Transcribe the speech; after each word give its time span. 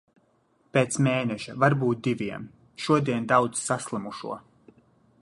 Pēc 0.77 0.97
mēneša, 1.07 1.55
varbūt 1.65 2.01
diviem. 2.09 2.49
Šodien 2.87 3.31
daudz 3.35 3.65
saslimušo. 3.71 4.41